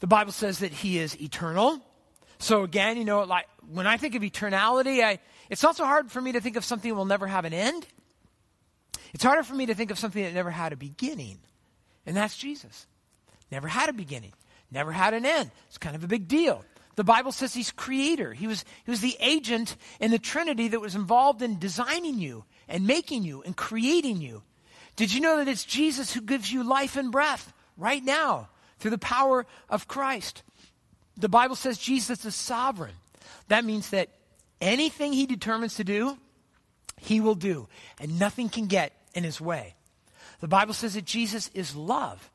[0.00, 1.80] The Bible says that he is eternal.
[2.38, 5.18] So again, you know, like when I think of eternality, I,
[5.50, 7.52] it's not so hard for me to think of something that will never have an
[7.52, 7.86] end.
[9.12, 11.38] It's harder for me to think of something that never had a beginning,
[12.04, 12.86] and that's Jesus.
[13.50, 14.34] Never had a beginning,
[14.70, 15.50] never had an end.
[15.68, 16.64] It's kind of a big deal.
[16.98, 18.32] The Bible says he's creator.
[18.32, 22.44] He was, he was the agent in the Trinity that was involved in designing you
[22.66, 24.42] and making you and creating you.
[24.96, 28.48] Did you know that it's Jesus who gives you life and breath right now
[28.80, 30.42] through the power of Christ?
[31.16, 32.96] The Bible says Jesus is sovereign.
[33.46, 34.08] That means that
[34.60, 36.18] anything he determines to do,
[36.96, 37.68] he will do,
[38.00, 39.76] and nothing can get in his way.
[40.40, 42.28] The Bible says that Jesus is love.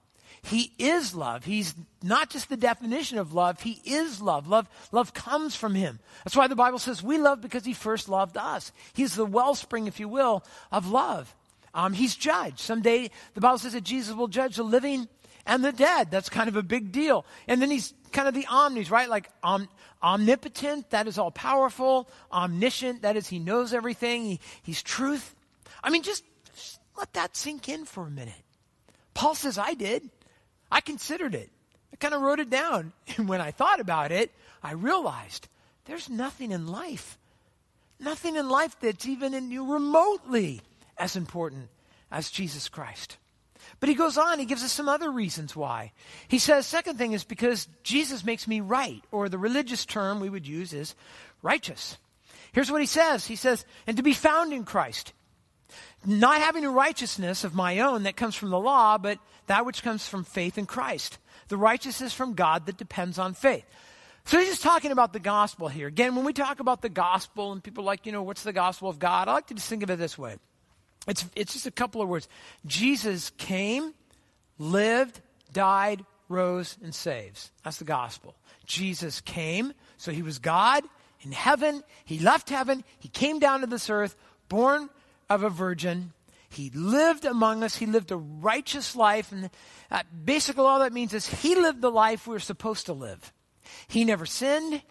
[0.44, 1.46] He is love.
[1.46, 4.48] He's not just the definition of love, He is love.
[4.48, 6.00] Love, love comes from Him.
[6.24, 8.72] That's why the Bible says we love because He first loved us.
[8.94, 11.34] He's the wellspring, if you will, of love.
[11.74, 12.60] Um, he's judge.
[12.60, 15.08] Someday the Bible says that Jesus will judge the living
[15.46, 16.12] and the dead.
[16.12, 17.26] That's kind of a big deal.
[17.48, 19.10] And then he's kind of the omnis, right?
[19.10, 19.68] Like om,
[20.02, 22.10] omnipotent, that is all powerful.
[22.32, 24.24] Omniscient, that is he knows everything.
[24.24, 25.36] He, he's truth.
[25.84, 26.24] I mean, just,
[26.56, 28.34] just let that sink in for a minute.
[29.14, 30.10] Paul says, I did.
[30.74, 31.52] I considered it.
[31.94, 32.94] I kind of wrote it down.
[33.18, 34.32] And when I thought about it,
[34.64, 35.48] I realized
[35.86, 37.20] there's nothing in life,
[38.00, 40.62] nothing in life that's even in you remotely
[40.98, 41.70] as important
[42.12, 43.18] as Jesus Christ.
[43.80, 45.92] But he goes on, he gives us some other reasons why.
[46.28, 50.30] He says, second thing is because Jesus makes me right, or the religious term we
[50.30, 50.96] would use is
[51.44, 51.98] righteous.
[52.52, 55.14] Here's what he says He says, and to be found in Christ
[56.06, 59.84] not having a righteousness of my own that comes from the law, but that which
[59.84, 61.18] comes from faith in Christ.
[61.48, 63.66] The righteousness from God that depends on faith.
[64.26, 65.88] So he's just talking about the gospel here.
[65.88, 68.90] Again, when we talk about the gospel and people like, you know, what's the gospel
[68.90, 69.28] of God?
[69.28, 70.38] I like to just think of it this way.
[71.08, 72.30] It's, it's just a couple of words.
[72.66, 73.94] Jesus came,
[74.58, 75.20] lived,
[75.52, 77.52] died, rose, and saves.
[77.64, 78.36] That's the gospel.
[78.66, 80.86] Jesus came, so he was God
[81.22, 81.84] in heaven.
[82.06, 82.86] He left heaven.
[83.00, 84.16] He came down to this earth,
[84.48, 84.90] born
[85.30, 86.14] of a virgin.
[86.50, 87.76] He lived among us.
[87.76, 89.32] He lived a righteous life.
[89.32, 89.50] And
[89.90, 93.34] uh, basically, all that means is he lived the life we are supposed to live.
[93.88, 94.82] He never sinned.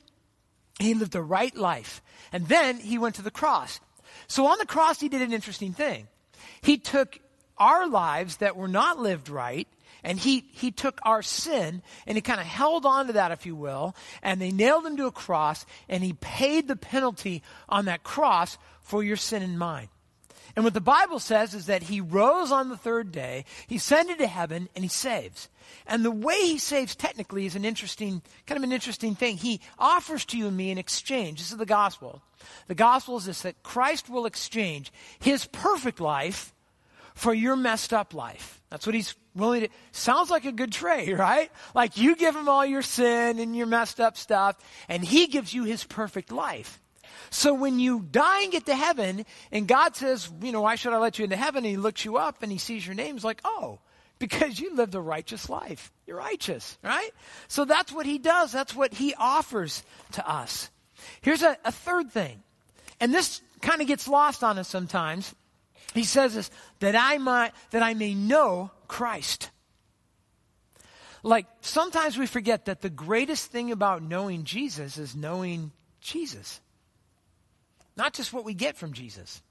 [0.79, 2.03] He lived a right life.
[2.33, 3.81] And then he went to the cross.
[4.27, 6.09] So on the cross, he did an interesting thing.
[6.63, 7.19] He took
[7.59, 9.69] our lives that were not lived right,
[10.03, 13.47] and he, he took our sin and he kind of held on to that, if
[13.47, 17.85] you will, and they nailed him to a cross, and he paid the penalty on
[17.85, 19.89] that cross for your sin and mine.
[20.55, 24.19] And what the Bible says is that he rose on the third day, he ascended
[24.19, 25.49] to heaven, and he saves.
[25.87, 29.39] And the way he saves technically is an interesting, kind of an interesting thing.
[29.39, 31.39] He offers to you and me an exchange.
[31.39, 32.23] This is the gospel.
[32.67, 36.53] The gospel is this that Christ will exchange his perfect life
[37.15, 38.61] for your messed up life.
[38.71, 39.69] That's what he's willing to.
[39.93, 41.51] Sounds like a good trade, right?
[41.75, 44.57] Like you give him all your sin and your messed up stuff,
[44.89, 46.82] and he gives you his perfect life.
[47.31, 50.93] So when you die and get to heaven, and God says, you know, why should
[50.93, 51.65] I let you into heaven?
[51.65, 53.79] And he looks you up and he sees your name, he's like, oh,
[54.19, 55.91] because you lived a righteous life.
[56.07, 57.11] You're righteous, right?
[57.49, 58.53] So that's what he does.
[58.53, 60.71] That's what he offers to us.
[61.23, 62.43] Here's a, a third thing.
[63.01, 65.35] And this kind of gets lost on us sometimes.
[65.93, 69.51] He says this, that I might, that I may know Christ.
[71.25, 76.61] Like sometimes we forget that the greatest thing about knowing Jesus is knowing Jesus
[77.97, 79.43] not just what we get from Jesus.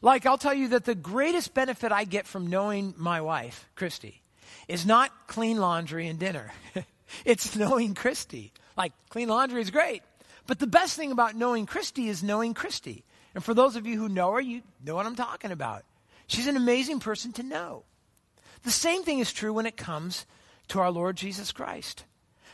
[0.00, 4.22] Like, I'll tell you that the greatest benefit I get from knowing my wife, Christy,
[4.68, 6.52] is not clean laundry and dinner.
[7.24, 8.52] it's knowing Christy.
[8.76, 10.02] Like, clean laundry is great.
[10.46, 13.04] But the best thing about knowing Christy is knowing Christy.
[13.34, 15.84] And for those of you who know her, you know what I'm talking about.
[16.26, 17.84] She's an amazing person to know.
[18.64, 20.26] The same thing is true when it comes
[20.68, 22.04] to our Lord Jesus Christ.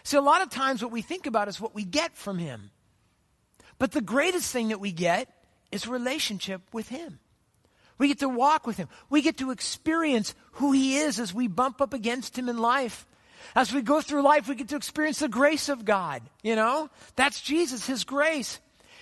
[0.03, 2.71] See, a lot of times what we think about is what we get from him.
[3.79, 5.29] But the greatest thing that we get
[5.71, 7.21] is relationship with Him.
[7.99, 8.89] We get to walk with Him.
[9.11, 13.07] We get to experience who He is as we bump up against Him in life.
[13.55, 16.23] As we go through life, we get to experience the grace of God.
[16.43, 16.91] You know?
[17.17, 18.61] That's Jesus, His grace.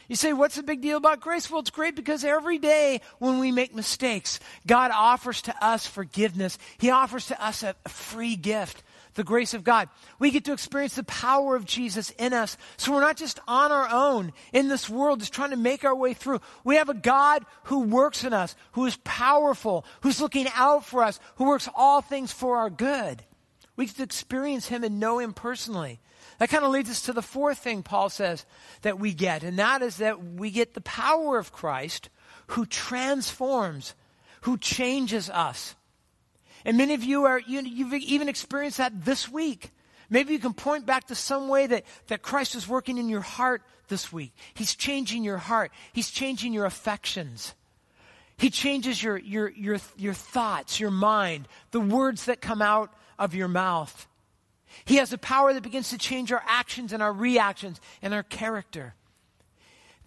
[0.09, 1.51] You say, what's the big deal about grace?
[1.51, 6.59] Well, it's great because every day when we make mistakes, God offers to us forgiveness.
[6.79, 8.83] He offers to us a, free gift
[9.17, 9.89] the grace of God.
[10.19, 12.57] We get to experience the power of Jesus in us.
[12.77, 15.97] So we're not just on our own in this world, just trying to make our
[15.97, 16.41] way through.
[16.65, 21.03] We have a God who works in us, who is powerful, who's looking out for
[21.03, 23.25] us, who works all things for our good.
[23.75, 26.01] We get to experience Him and know Him personally.
[26.39, 28.45] That kind of leads us to the fourth thing Paul says
[28.83, 32.11] that we get, and that is that we get the power of Christ
[32.49, 33.95] who transforms,
[34.43, 35.75] who changes us.
[36.65, 39.71] And many of you are, you, you've even experienced that this week.
[40.11, 43.21] Maybe you can point back to some way that, that Christ is working in your
[43.21, 44.33] heart this week.
[44.55, 45.73] He's changing your heart.
[45.93, 47.55] He's changing your affections.
[48.37, 53.35] He changes your, your, your, your thoughts, your mind, the words that come out of
[53.35, 54.07] your mouth.
[54.85, 58.23] He has a power that begins to change our actions and our reactions and our
[58.23, 58.95] character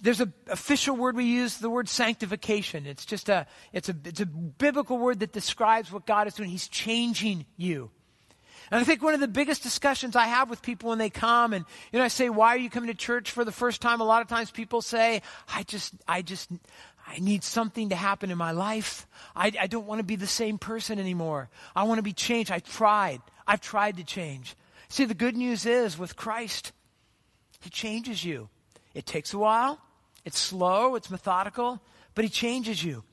[0.01, 2.85] there's an official word we use, the word sanctification.
[2.85, 6.49] It's just a, it's a, it's a biblical word that describes what God is doing.
[6.49, 7.91] He's changing you.
[8.71, 11.53] And I think one of the biggest discussions I have with people when they come
[11.53, 13.99] and, you know, I say, why are you coming to church for the first time?
[13.99, 15.21] A lot of times people say,
[15.53, 16.49] I just, I just,
[17.09, 19.07] I need something to happen in my life.
[19.35, 21.49] I, I don't want to be the same person anymore.
[21.75, 22.51] I want to be changed.
[22.51, 23.21] I've tried.
[23.47, 24.55] I've tried to change.
[24.89, 26.71] See, the good news is with Christ,
[27.61, 28.49] He changes you.
[28.93, 29.79] It takes a while.
[30.25, 31.81] It's slow, it's methodical,
[32.13, 33.03] but he changes you.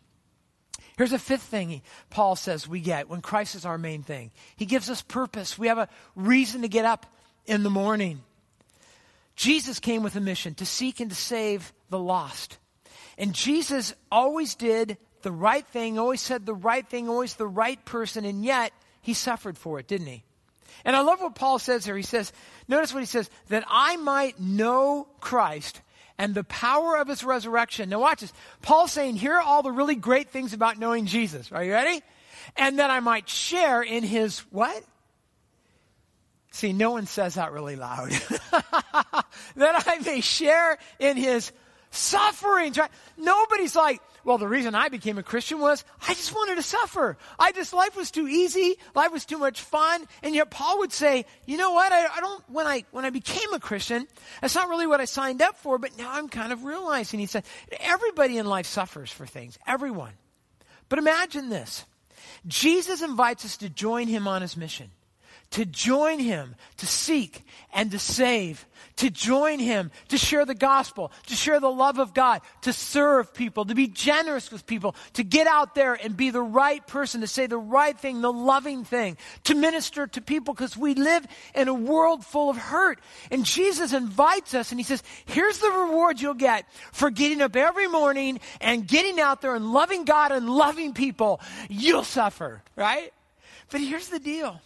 [0.97, 4.31] Here's a fifth thing he, Paul says we get when Christ is our main thing.
[4.57, 5.59] He gives us purpose.
[5.59, 7.07] We have a reason to get up
[7.45, 8.23] in the morning.
[9.35, 12.59] Jesus came with a mission to seek and to save the lost.
[13.19, 17.83] And Jesus always did the right thing, always said the right thing, always the right
[17.85, 20.23] person, and yet he suffered for it, didn't he?
[20.85, 21.97] And I love what Paul says here.
[21.97, 22.33] He says,
[22.69, 25.81] notice what he says, that I might know Christ
[26.19, 27.89] and the power of his resurrection.
[27.89, 28.33] Now, watch this.
[28.63, 31.51] Paul's saying, here are all the really great things about knowing Jesus.
[31.53, 32.03] Are you ready?
[32.57, 34.83] And that I might share in his what?
[36.53, 38.11] See, no one says that really loud.
[38.51, 41.53] that I may share in his
[41.97, 42.91] sufferings, right?
[43.17, 47.17] Nobody's like, well, the reason I became a Christian was I just wanted to suffer.
[47.39, 48.77] I just, life was too easy.
[48.95, 50.05] Life was too much fun.
[50.23, 51.93] And yet Paul would say, you know what?
[51.93, 54.07] I, I don't, when I, when I became a Christian,
[54.41, 57.27] that's not really what I signed up for, but now I'm kind of realizing, he
[57.27, 57.45] said,
[57.79, 59.59] everybody in life suffers for things.
[59.67, 60.13] Everyone.
[60.89, 61.85] But imagine this.
[62.47, 64.91] Jesus invites us to join him on his mission
[65.51, 71.13] to join him, to seek and to save, to join him, to share the gospel,
[71.27, 75.23] to share the love of God, to serve people, to be generous with people, to
[75.23, 78.85] get out there and be the right person, to say the right thing, the loving
[78.85, 82.99] thing, to minister to people because we live in a world full of hurt.
[83.31, 87.57] And Jesus invites us and he says, here's the reward you'll get for getting up
[87.57, 91.41] every morning and getting out there and loving God and loving people.
[91.69, 93.13] You'll suffer, right?
[93.71, 94.61] But here's the deal.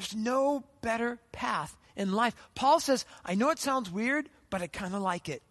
[0.00, 2.34] There's no better path in life.
[2.54, 5.42] Paul says, I know it sounds weird, but I kind of like it.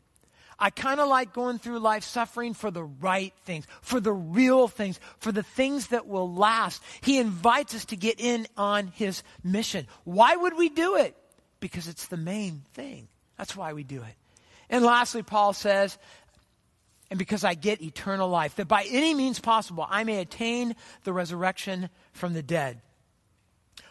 [0.58, 4.68] I kind of like going through life suffering for the right things, for the real
[4.68, 6.82] things, for the things that will last.
[7.02, 9.86] He invites us to get in on his mission.
[10.04, 11.16] Why would we do it?
[11.60, 13.08] Because it's the main thing.
[13.38, 14.16] That's why we do it.
[14.68, 15.96] And lastly, Paul says,
[17.12, 21.14] and because I get eternal life, that by any means possible I may attain the
[21.14, 22.82] resurrection from the dead.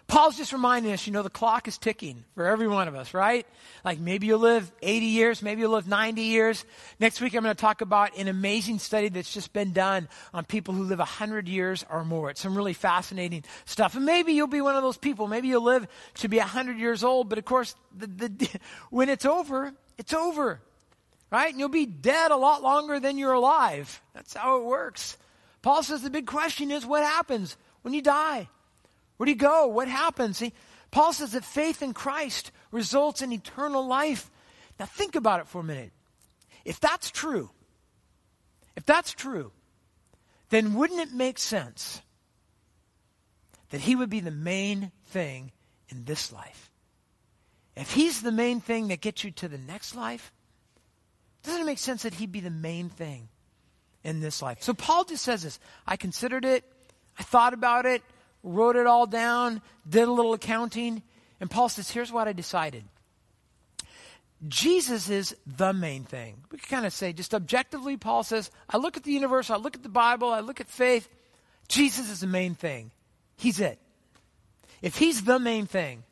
[0.09, 3.13] Paul's just reminding us, you know, the clock is ticking for every one of us,
[3.13, 3.47] right?
[3.85, 6.65] Like maybe you'll live 80 years, maybe you'll live 90 years.
[6.99, 10.47] Next week, I'm going to talk about an amazing study that's just been done on
[10.47, 12.31] people who live 100 years or more.
[12.31, 13.97] It's some really fascinating stuff.
[13.97, 15.29] And maybe you'll be one of those people.
[15.29, 18.49] Maybe you'll live to be 100 years old, but of course, the, the,
[18.91, 20.59] when it's over, it's over,
[21.31, 21.51] right?
[21.51, 24.01] And you'll be dead a lot longer than you're alive.
[24.15, 25.19] That's how it works.
[25.61, 28.49] Paul says the big question is what happens when you die?
[29.19, 29.67] Where do you go?
[29.67, 30.39] What happens?
[30.39, 30.55] See,
[30.91, 34.31] Paul says that faith in Christ results in eternal life.
[34.81, 35.93] Now, think about it for a minute.
[36.65, 37.51] If that's true,
[38.77, 39.53] if that's true,
[40.51, 42.01] then wouldn't it make sense
[43.71, 45.53] that he would be the main thing
[45.89, 46.71] in this life?
[47.77, 50.33] If he's the main thing that gets you to the next life,
[51.43, 53.29] doesn't it make sense that he'd be the main thing
[54.05, 54.63] in this life?
[54.63, 56.65] So Paul just says this I considered it,
[57.19, 58.03] I thought about it,
[58.49, 61.03] wrote it all down, did a little accounting,
[61.41, 62.85] and Paul says, Here's what I decided.
[64.47, 66.37] Jesus is the main thing.
[66.53, 69.57] We can kind of say, just objectively, Paul says, I look at the universe, I
[69.57, 71.09] look at the Bible, I look at faith.
[71.67, 72.93] Jesus is the main thing.
[73.37, 73.81] He's it.
[74.81, 76.05] If he's the main thing,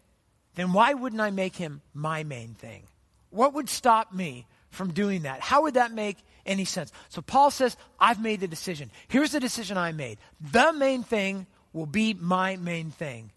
[0.56, 2.82] then why wouldn't I make him my main thing?
[3.30, 4.46] What would stop me
[4.76, 5.40] from doing that.
[5.40, 6.92] How would that make any sense?
[7.08, 8.90] So Paul says, I've made the decision.
[9.08, 10.18] Here's the decision I made.
[10.52, 11.46] The main thing
[11.76, 13.30] will be my main thing.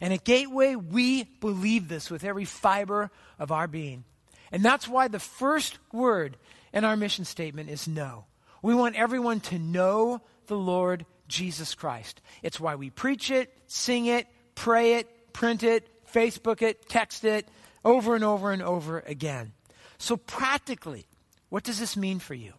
[0.00, 4.04] And at Gateway, we believe this with every fiber of our being.
[4.50, 6.36] And that's why the first word
[6.72, 8.24] in our mission statement is know.
[8.62, 12.20] We want everyone to know the Lord Jesus Christ.
[12.42, 14.26] It's why we preach it, sing it,
[14.56, 17.48] pray it, print it, Facebook it, text it
[17.84, 19.52] over and over and over again.
[19.98, 21.06] So, practically,
[21.48, 22.54] what does this mean for you?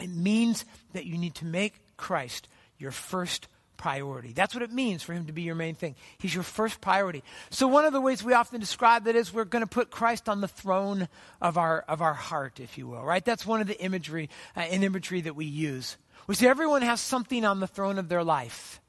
[0.00, 3.46] It means that you need to make Christ your first
[3.80, 4.34] priority.
[4.34, 5.94] That's what it means for him to be your main thing.
[6.18, 7.24] He's your first priority.
[7.48, 10.28] So one of the ways we often describe that is we're going to put Christ
[10.28, 11.08] on the throne
[11.40, 13.02] of our of our heart, if you will.
[13.02, 13.24] Right?
[13.24, 15.96] That's one of the imagery uh, imagery that we use.
[16.26, 18.82] We say everyone has something on the throne of their life.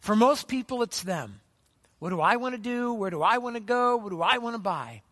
[0.00, 1.40] For most people, it's them.
[1.98, 2.94] What do I want to do?
[2.94, 3.98] Where do I want to go?
[3.98, 5.02] What do I want to buy?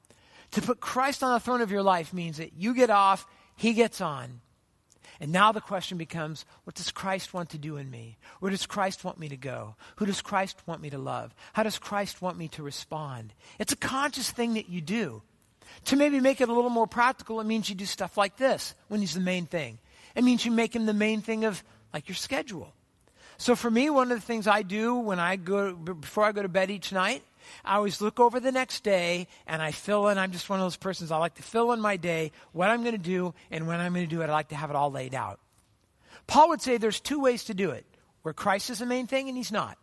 [0.53, 3.75] To put Christ on the throne of your life means that you get off, he
[3.75, 4.41] gets on.
[5.21, 8.17] And now the question becomes what does Christ want to do in me?
[8.41, 9.77] Where does Christ want me to go?
[9.97, 11.35] Who does Christ want me to love?
[11.53, 13.35] How does Christ want me to respond?
[13.59, 15.23] It's a conscious thing that you do.
[15.87, 18.75] To maybe make it a little more practical, it means you do stuff like this
[18.89, 19.79] when he's the main thing.
[20.15, 22.73] It means you make him the main thing of like your schedule.
[23.37, 26.43] So for me, one of the things I do when I go, before I go
[26.43, 27.23] to bed each night,
[27.65, 30.19] I always look over the next day and I fill in.
[30.19, 31.11] I'm just one of those persons.
[31.11, 33.93] I like to fill in my day, what I'm going to do, and when I'm
[33.93, 34.29] going to do it.
[34.29, 35.41] I like to have it all laid out.
[36.27, 37.85] Paul would say there's two ways to do it
[38.23, 39.79] where Christ is the main thing and he's not.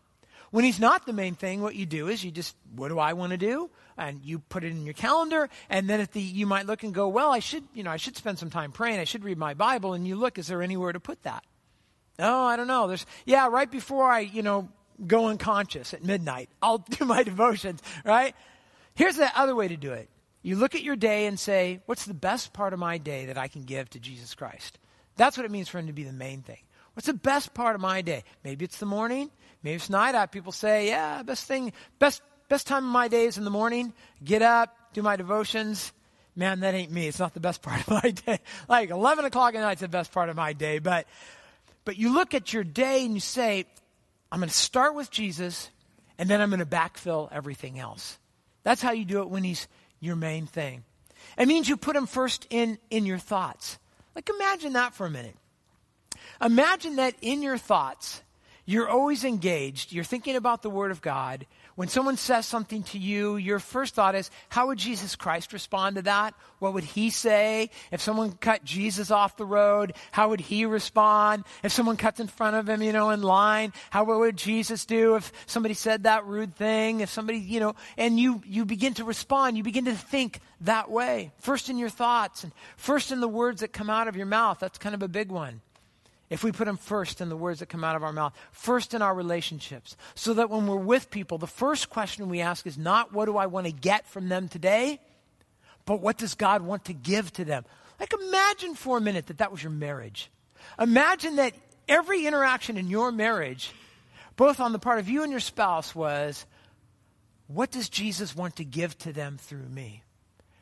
[0.51, 3.13] When he's not the main thing, what you do is you just, what do I
[3.13, 3.69] want to do?
[3.97, 6.93] And you put it in your calendar, and then at the, you might look and
[6.93, 8.99] go, well, I should, you know, I should spend some time praying.
[8.99, 9.93] I should read my Bible.
[9.93, 11.43] And you look, is there anywhere to put that?
[12.19, 12.87] Oh, I don't know.
[12.87, 14.69] There's, yeah, right before I, you know,
[15.05, 18.35] go unconscious at midnight, I'll do my devotions, right?
[18.95, 20.09] Here's the other way to do it.
[20.41, 23.37] You look at your day and say, what's the best part of my day that
[23.37, 24.79] I can give to Jesus Christ?
[25.17, 26.59] That's what it means for him to be the main thing.
[26.93, 28.23] What's the best part of my day?
[28.43, 29.29] Maybe it's the morning.
[29.61, 30.15] Maybe it's night.
[30.15, 33.49] I people say, yeah, best thing, best, best time of my day is in the
[33.49, 33.93] morning.
[34.23, 35.91] Get up, do my devotions.
[36.35, 37.07] Man, that ain't me.
[37.07, 38.39] It's not the best part of my day.
[38.69, 40.79] Like 11 o'clock at night's the best part of my day.
[40.79, 41.07] But
[41.83, 43.65] but you look at your day and you say,
[44.31, 45.69] I'm going to start with Jesus
[46.17, 48.17] and then I'm going to backfill everything else.
[48.63, 49.67] That's how you do it when he's
[49.99, 50.83] your main thing.
[51.37, 53.77] It means you put him first in, in your thoughts.
[54.15, 55.35] Like imagine that for a minute.
[56.41, 58.21] Imagine that in your thoughts,
[58.65, 59.91] you're always engaged.
[59.91, 61.45] You're thinking about the Word of God.
[61.77, 65.97] When someone says something to you, your first thought is, how would Jesus Christ respond
[65.97, 66.33] to that?
[66.57, 67.69] What would he say?
[67.91, 71.43] If someone cut Jesus off the road, how would he respond?
[71.61, 75.17] If someone cuts in front of him, you know, in line, how would Jesus do
[75.17, 77.01] if somebody said that rude thing?
[77.01, 80.89] If somebody, you know, and you, you begin to respond, you begin to think that
[80.89, 81.31] way.
[81.37, 84.57] First in your thoughts and first in the words that come out of your mouth.
[84.57, 85.61] That's kind of a big one
[86.29, 88.93] if we put them first in the words that come out of our mouth, first
[88.93, 92.77] in our relationships, so that when we're with people, the first question we ask is
[92.77, 94.99] not what do I want to get from them today,
[95.85, 97.63] but what does God want to give to them?
[97.99, 100.29] Like imagine for a minute that that was your marriage.
[100.79, 101.53] Imagine that
[101.87, 103.71] every interaction in your marriage,
[104.35, 106.45] both on the part of you and your spouse, was
[107.47, 110.03] what does Jesus want to give to them through me?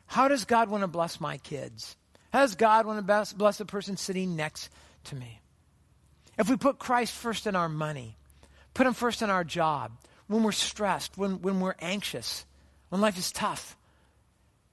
[0.06, 1.96] How does God want to bless my kids?
[2.32, 4.70] How does God want to bless, bless the person sitting next
[5.04, 5.40] to me?
[6.38, 8.16] If we put Christ first in our money,
[8.74, 9.92] put him first in our job,
[10.26, 12.44] when we're stressed, when, when we're anxious,
[12.88, 13.76] when life is tough,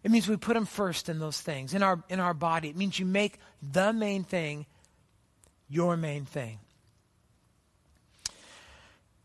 [0.04, 2.69] it means we put him first in those things, in our, in our body.
[2.69, 4.65] It means you make the main thing
[5.73, 6.60] your main thing.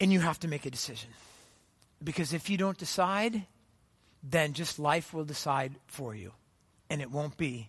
[0.01, 1.11] And you have to make a decision.
[2.03, 3.44] Because if you don't decide,
[4.22, 6.33] then just life will decide for you.
[6.88, 7.68] And it won't be,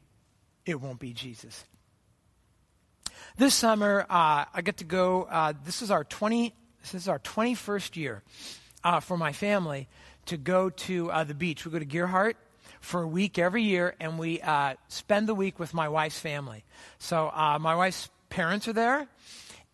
[0.65, 1.65] it won't be Jesus.
[3.39, 5.23] This summer, uh, I get to go.
[5.23, 6.53] Uh, this is our 20.
[6.81, 8.21] This is our 21st year
[8.83, 9.87] uh, for my family
[10.25, 11.63] to go to uh, the beach.
[11.63, 12.33] We go to Gearhart
[12.81, 16.65] for a week every year, and we uh, spend the week with my wife's family.
[16.97, 19.07] So uh, my wife's parents are there,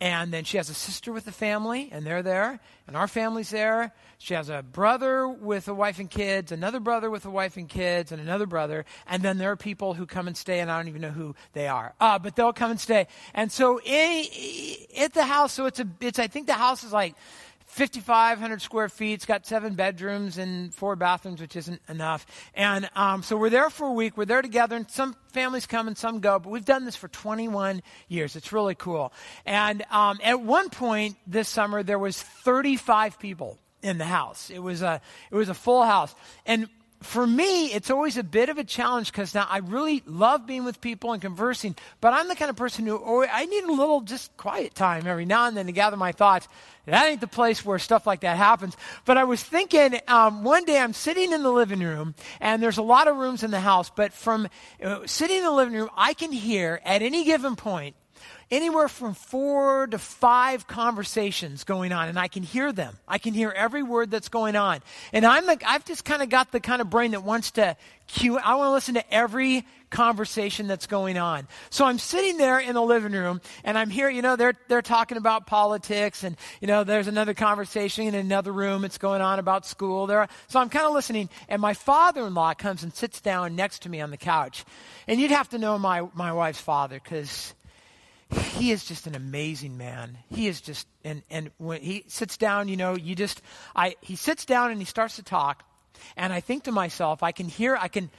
[0.02, 2.60] and then she has a sister with a family, and they're there.
[2.86, 3.94] And our family's there.
[4.18, 7.70] She has a brother with a wife and kids, another brother with a wife and
[7.70, 8.84] kids, and another brother.
[9.08, 11.34] And then there are people who come and stay, and I don't even know who
[11.54, 11.94] they are.
[12.00, 13.08] Uh, but they'll come and stay.
[13.34, 14.26] And so in,
[14.98, 17.16] at the house, so it's a, it's, I think the house is like
[17.76, 19.16] 5,500 square feet.
[19.16, 22.26] It's got seven bedrooms and four bathrooms, which isn't enough.
[22.54, 24.16] And um, so we're there for a week.
[24.16, 26.40] We're there together, and some families come and some go.
[26.40, 28.38] But we've done this for 21 years.
[28.38, 29.12] It's really cool.
[29.46, 34.50] And um, at one point this summer, there was 35 people in the house.
[34.50, 36.16] It was a it was a full house.
[36.46, 36.70] And
[37.02, 40.64] for me, it's always a bit of a challenge because now I really love being
[40.64, 43.72] with people and conversing, but I'm the kind of person who oh, I need a
[43.72, 46.48] little just quiet time every now and then to gather my thoughts.
[46.86, 48.78] That ain't the place where stuff like that happens.
[49.06, 52.78] But I was thinking um, one day I'm sitting in the living room, and there's
[52.78, 54.48] a lot of rooms in the house, but from
[54.84, 57.96] uh, sitting in the living room, I can hear at any given point
[58.52, 62.98] anywhere from four to five conversations going on, and I can hear them.
[63.08, 64.82] I can hear every word that's going on.
[65.14, 67.76] And I'm like, I've just kind of got the kind of brain that wants to
[68.08, 71.48] cue, I want to listen to every conversation that's going on.
[71.70, 74.82] So I'm sitting there in the living room, and I'm here, you know, they're, they're
[74.82, 79.40] talking about politics, and, you know, there's another conversation in another room, it's going on
[79.40, 80.06] about school.
[80.06, 83.56] There, so I'm kind of listening, and my father in law comes and sits down
[83.56, 84.66] next to me on the couch.
[85.08, 87.54] And you'd have to know my, my wife's father, because
[88.32, 90.18] he is just an amazing man.
[90.30, 93.42] He is just, and, and when he sits down, you know, you just,
[93.76, 95.64] I, he sits down and he starts to talk.
[96.18, 98.10] And I think to myself, I can hear, I can,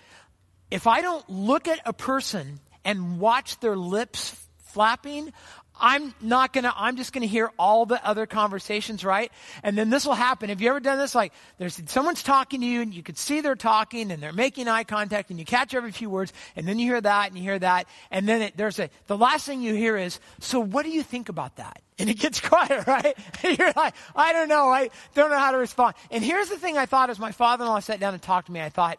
[0.71, 4.35] if I don't look at a person and watch their lips
[4.67, 5.33] flapping,
[5.81, 9.31] I'm not gonna, I'm just gonna hear all the other conversations, right?
[9.63, 10.49] And then this will happen.
[10.49, 11.15] Have you ever done this?
[11.15, 14.69] Like, there's, someone's talking to you and you can see they're talking and they're making
[14.69, 17.43] eye contact and you catch every few words and then you hear that and you
[17.43, 17.87] hear that.
[18.11, 21.03] And then it, there's a, the last thing you hear is, so what do you
[21.03, 21.83] think about that?
[21.99, 23.17] And it gets quiet, right?
[23.43, 24.69] And you're like, I don't know.
[24.69, 25.95] I don't know how to respond.
[26.11, 28.61] And here's the thing I thought as my father-in-law sat down and talked to me,
[28.61, 28.99] I thought,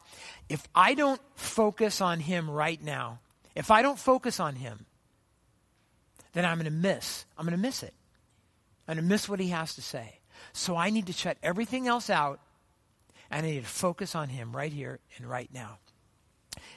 [0.49, 3.19] if I don't focus on him right now,
[3.55, 4.85] if I don't focus on him,
[6.33, 7.25] then I'm going to miss.
[7.37, 7.93] I'm going to miss it.
[8.87, 10.19] I'm going to miss what he has to say.
[10.53, 12.39] So I need to shut everything else out
[13.29, 15.79] and I need to focus on him right here and right now.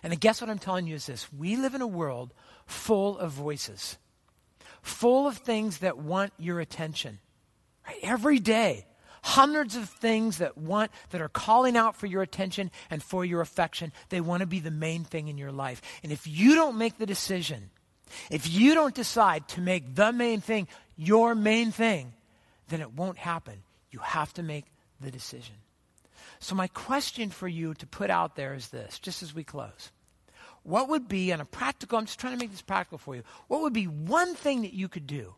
[0.02, 2.32] And I guess what I'm telling you is this we live in a world
[2.66, 3.98] full of voices,
[4.82, 7.18] full of things that want your attention.
[7.86, 7.98] Right?
[8.02, 8.86] Every day,
[9.22, 13.40] hundreds of things that want that are calling out for your attention and for your
[13.40, 13.92] affection.
[14.08, 15.82] They want to be the main thing in your life.
[16.02, 17.70] And if you don't make the decision
[18.30, 22.12] if you don't decide to make the main thing your main thing,
[22.68, 23.62] then it won't happen.
[23.90, 24.66] You have to make
[25.00, 25.54] the decision.
[26.38, 29.90] So, my question for you to put out there is this, just as we close.
[30.62, 33.22] What would be, on a practical, I'm just trying to make this practical for you,
[33.48, 35.34] what would be one thing that you could do?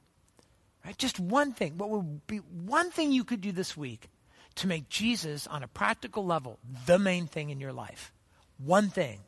[0.84, 0.98] Right?
[0.98, 1.78] Just one thing.
[1.78, 4.08] What would be one thing you could do this week
[4.56, 8.12] to make Jesus, on a practical level, the main thing in your life?
[8.58, 9.20] One thing.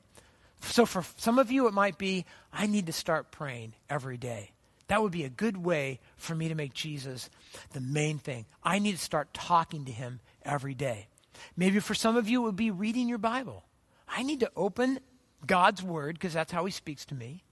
[0.65, 4.53] So for some of you, it might be, I need to start praying every day.
[4.89, 7.31] That would be a good way for me to make Jesus
[7.73, 8.45] the main thing.
[8.63, 11.09] I need to start talking to him every day.
[11.57, 13.65] Maybe for some of you, it would be reading your Bible.
[14.09, 15.01] I need to open
[15.47, 17.45] God's word, because that's how he speaks to me.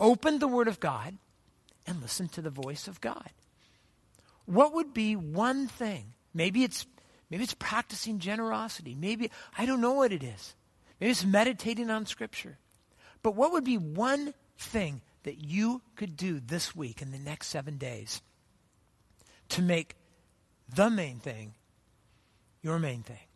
[0.00, 1.16] Open the word of God
[1.86, 3.30] and listen to the voice of God.
[4.46, 6.14] What would be one thing?
[6.34, 6.86] Maybe it's
[7.30, 8.94] maybe it's practicing generosity.
[8.98, 10.54] Maybe I don't know what it is.
[11.00, 12.58] Maybe it's meditating on Scripture.
[13.22, 17.48] But what would be one thing that you could do this week in the next
[17.48, 18.22] seven days
[19.50, 19.96] to make
[20.68, 21.54] the main thing
[22.62, 23.27] your main thing?